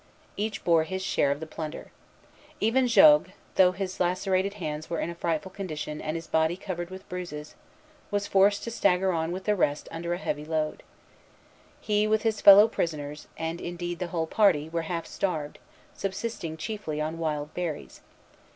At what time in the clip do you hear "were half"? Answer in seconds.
14.69-15.05